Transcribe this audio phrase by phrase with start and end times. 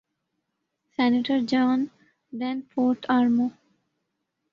[0.93, 1.79] senator John
[2.33, 3.47] Dean fourth آر مو